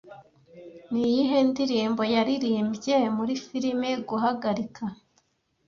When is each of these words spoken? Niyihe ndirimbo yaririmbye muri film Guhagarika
Niyihe 0.91 1.37
ndirimbo 1.49 2.01
yaririmbye 2.15 2.97
muri 3.15 3.33
film 3.45 3.81
Guhagarika 4.09 4.83